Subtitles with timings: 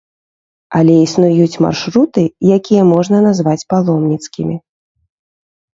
[0.79, 2.21] Але існуюць маршруты,
[2.57, 4.55] якія можна назваць паломніцкімі.